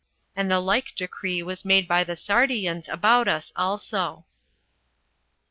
[0.35, 4.25] And the like decree was made by the Sardians about us also.